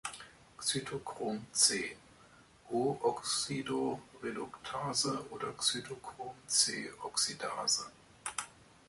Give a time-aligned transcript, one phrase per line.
[0.59, 1.95] Cytochrom "c":
[2.71, 7.85] O-Oxidoreduktase oder Cytochrom-c-Oxidase.